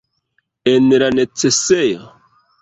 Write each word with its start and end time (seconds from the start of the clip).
En 0.71 0.87
la 1.03 1.09
necesejo? 1.19 2.09